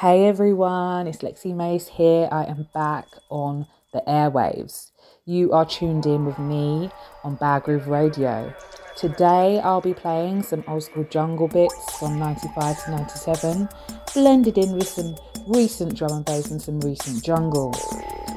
[0.00, 2.28] Hey everyone, it's Lexi Mace here.
[2.30, 4.90] I am back on the airwaves.
[5.24, 6.90] You are tuned in with me
[7.24, 8.52] on Bad Groove Radio.
[8.94, 13.68] Today I'll be playing some old school jungle bits from 95 to 97,
[14.12, 17.74] blended in with some recent drum and bass and some recent jungle.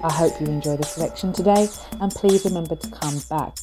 [0.02, 1.68] I hope you enjoy the selection today
[2.00, 3.58] and please remember to come back.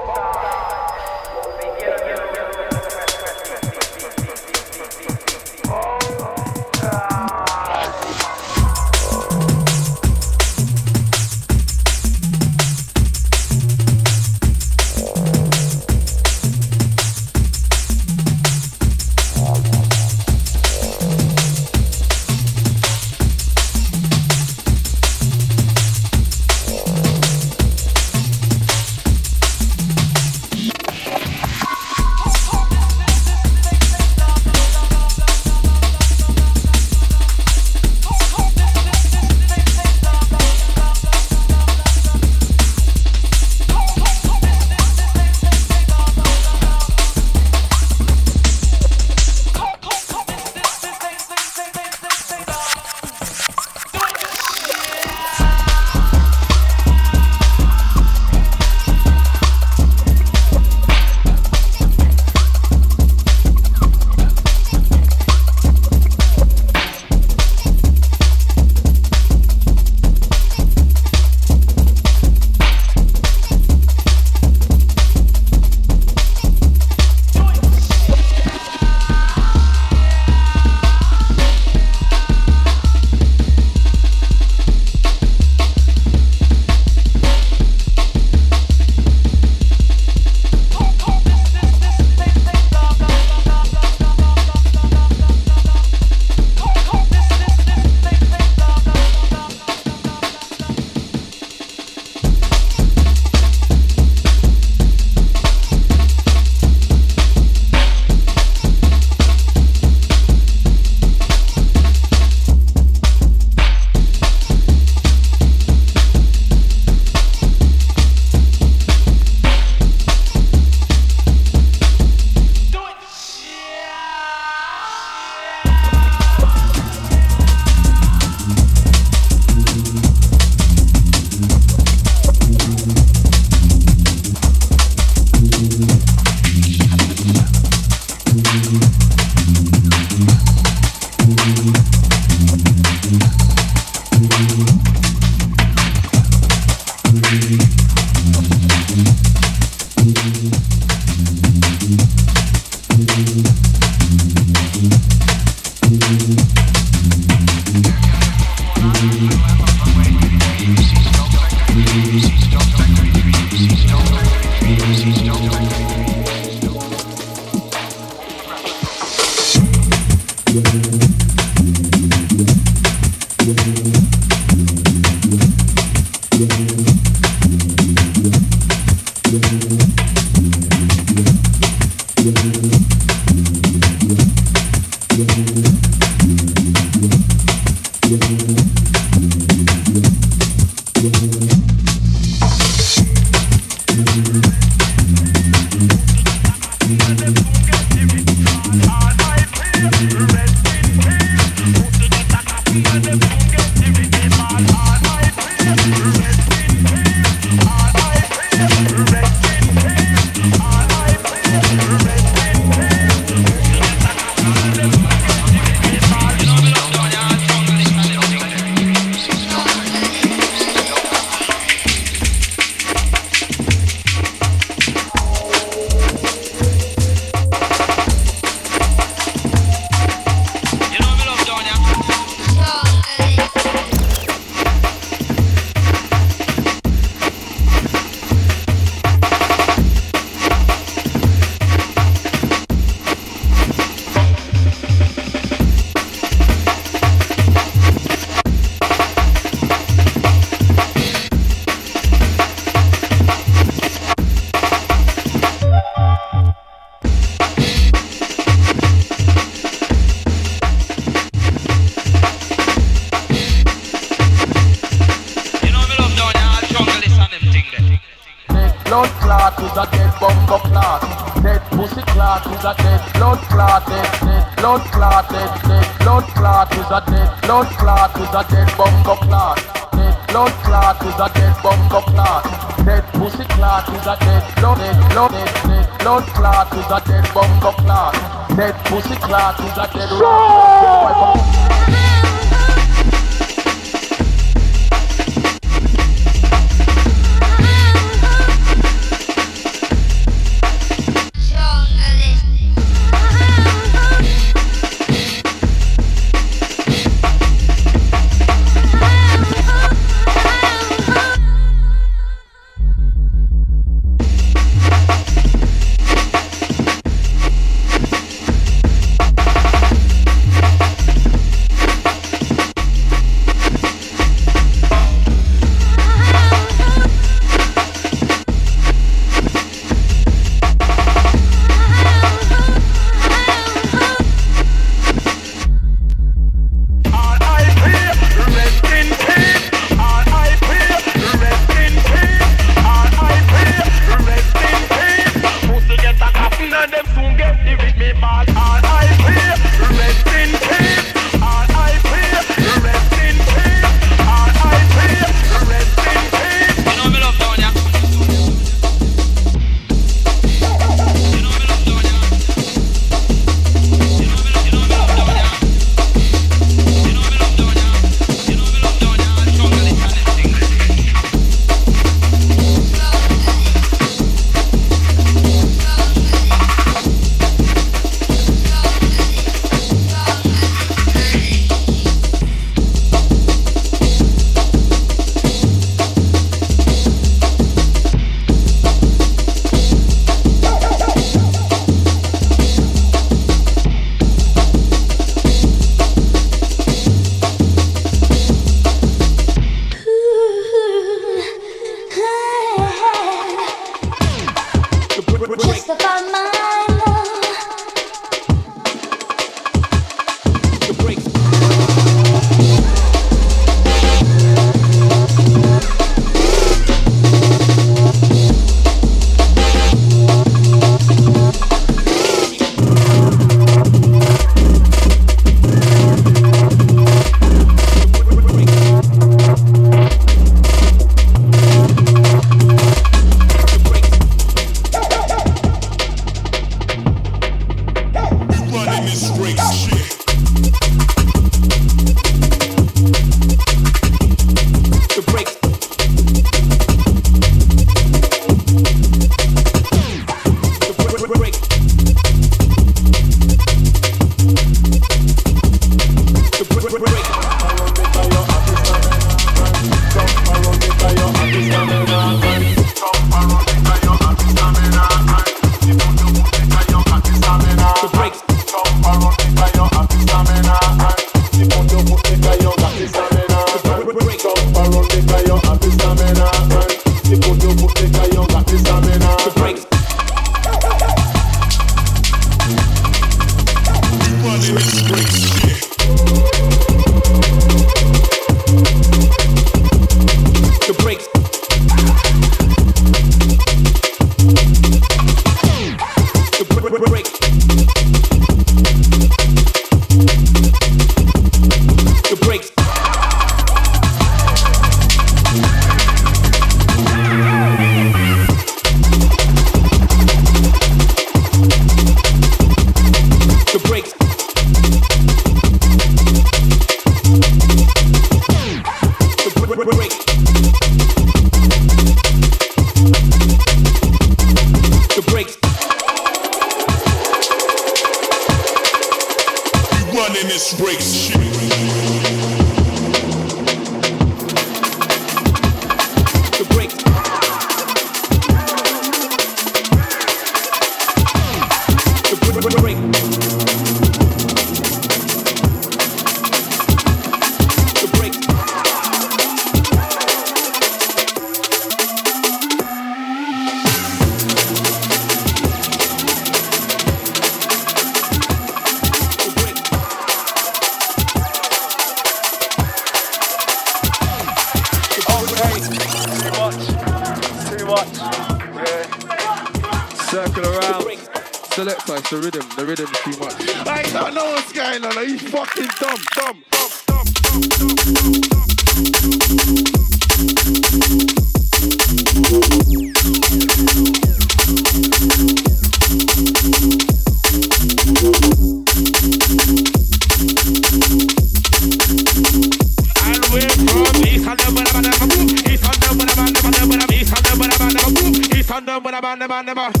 [599.65, 600.00] them never.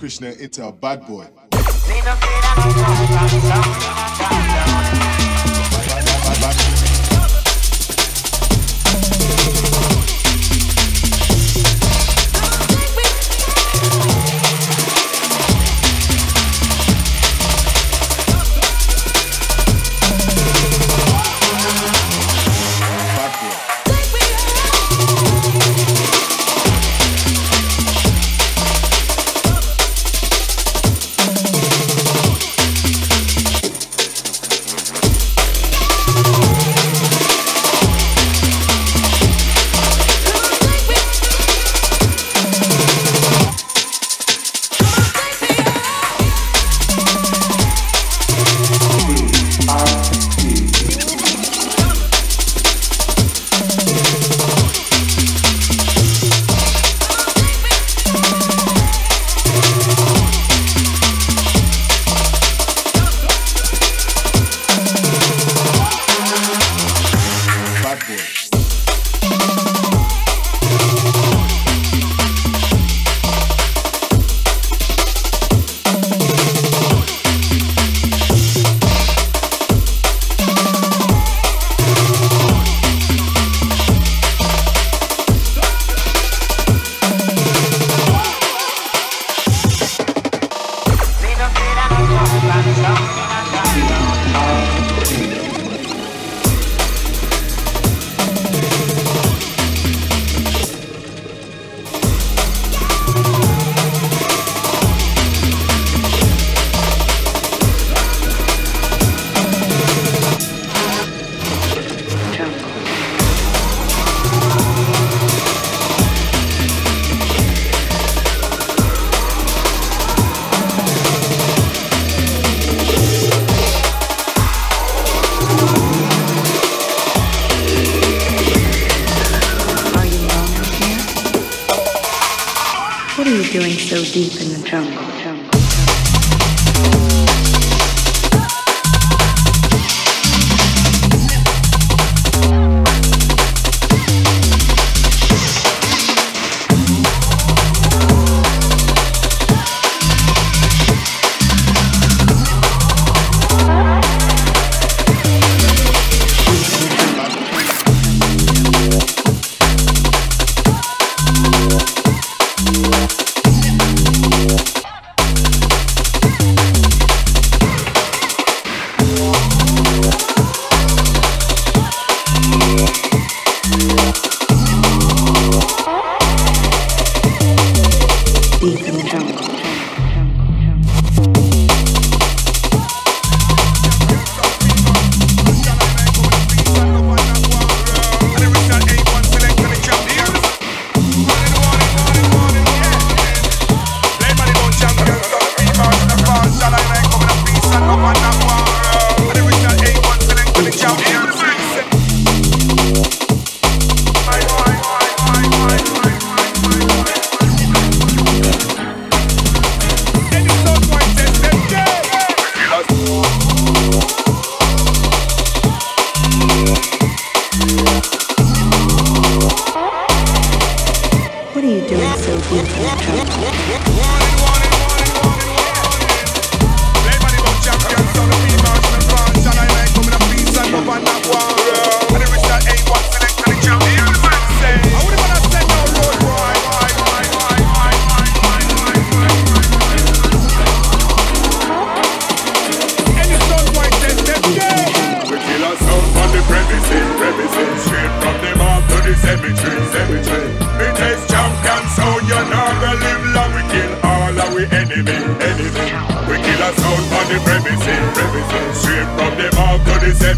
[0.00, 1.26] Krishna into a bad boy.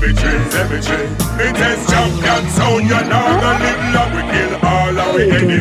[0.02, 1.06] cemetery, cemetery.
[1.38, 4.10] It is champion sound, you know the live long.
[4.14, 5.51] We kill all of enemies.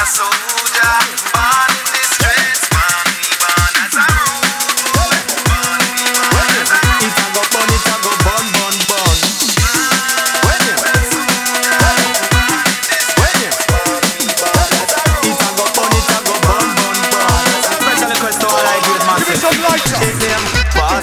[0.00, 0.16] Pass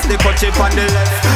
[0.08, 0.54] the cut chip.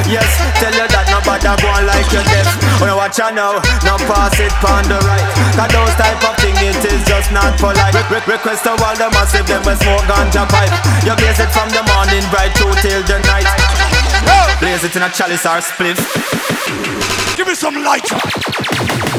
[0.10, 0.28] Yes,
[0.60, 2.41] tell you that nobody go like your
[2.90, 5.28] you watch out now, now pass it on the right.
[5.54, 7.94] Cause those type of thing it is just not polite.
[7.94, 10.74] Re- re- request to all the massive, them we smoke ganja pipe.
[11.06, 13.46] You blaze it from the morning bright through till the night.
[14.62, 16.00] Blaze it in a chalice or spliff.
[17.38, 18.08] Give me some light.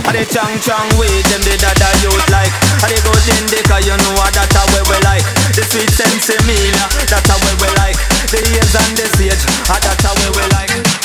[0.02, 2.50] And the chang chang weed, them the dada youth like
[2.82, 5.22] And the good indica, you know what that's how we like
[5.54, 7.96] The sweet sensimilla, that's how we like
[8.34, 11.01] The years and the sage, ah, that's how we like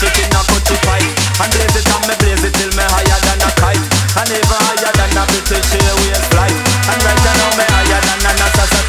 [0.00, 0.40] and stuff it in a
[1.44, 3.84] And blaze it and me blaze it till me higher than a kite.
[4.16, 6.56] And even higher than a British Airways flight.
[6.88, 8.79] And right now me higher than a NASA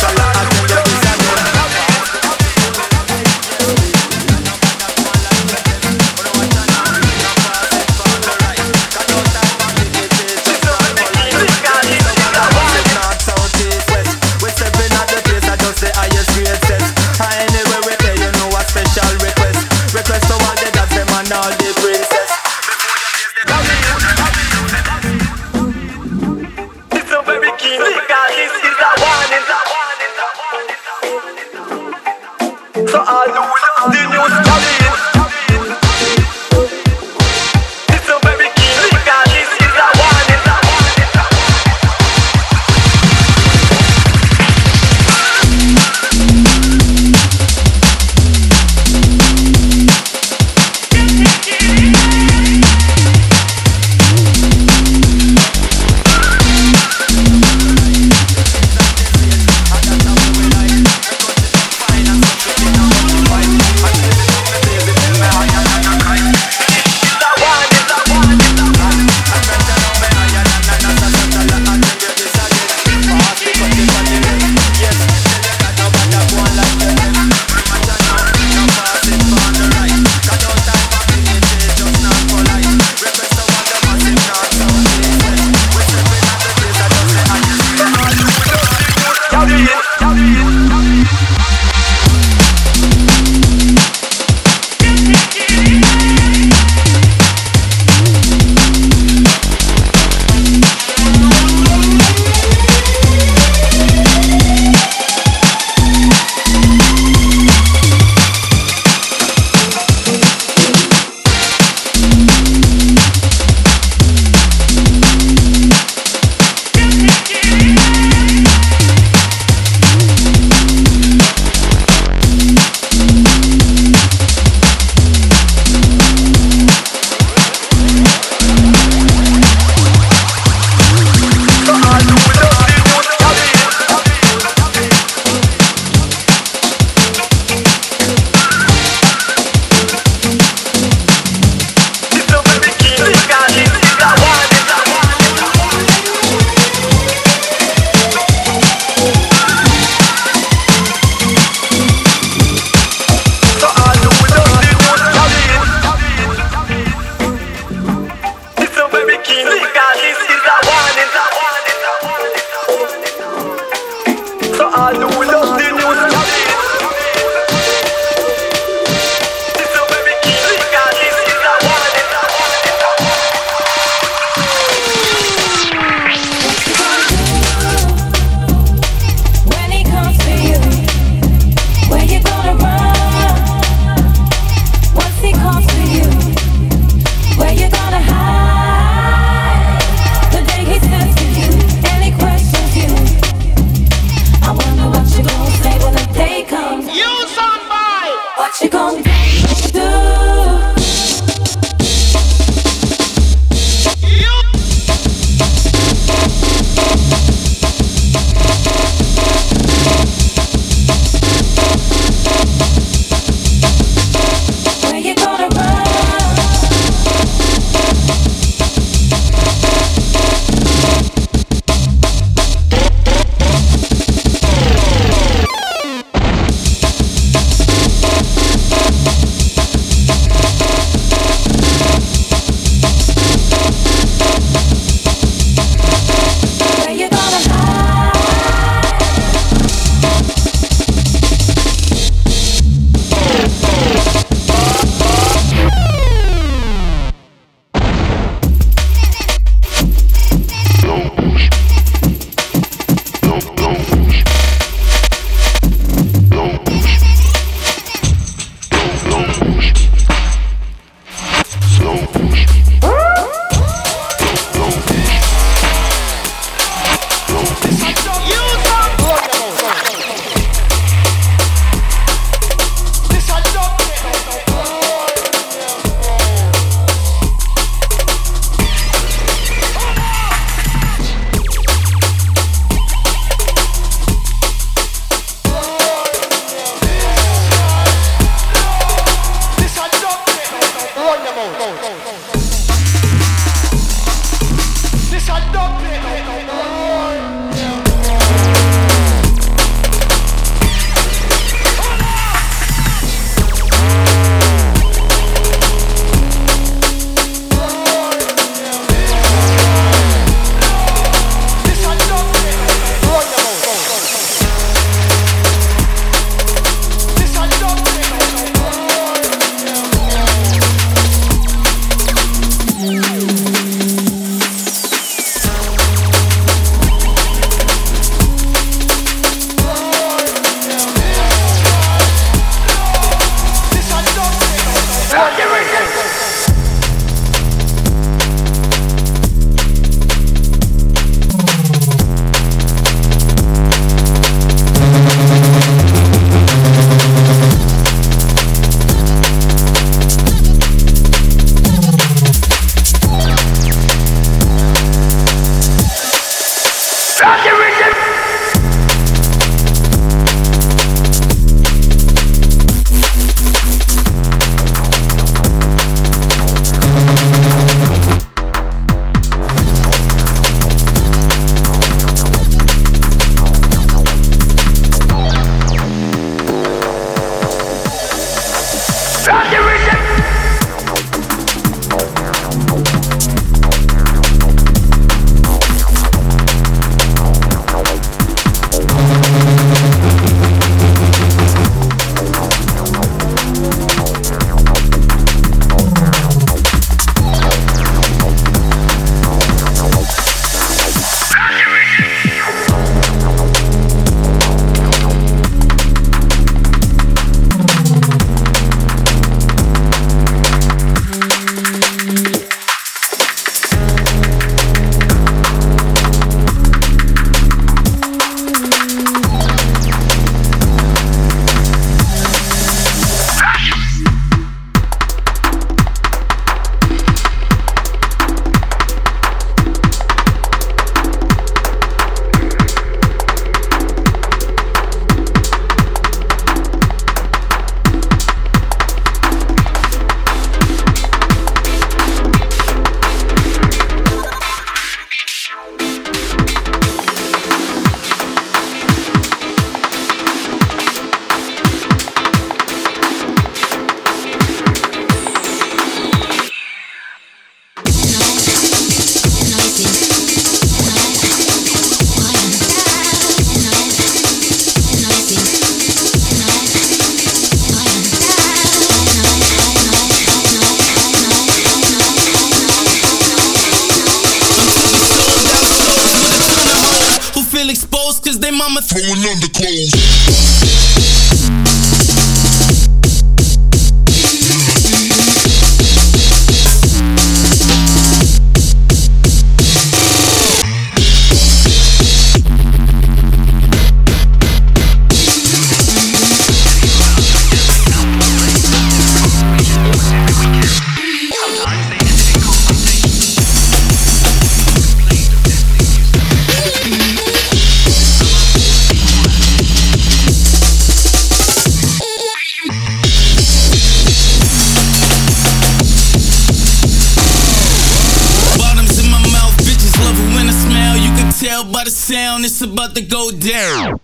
[521.82, 524.00] by the sound, it's about to go down.